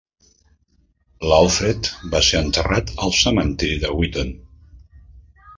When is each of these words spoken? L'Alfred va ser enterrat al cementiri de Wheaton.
L'Alfred 1.31 1.91
va 2.15 2.23
ser 2.29 2.41
enterrat 2.47 2.91
al 3.05 3.15
cementiri 3.21 3.79
de 3.85 3.95
Wheaton. 4.01 4.37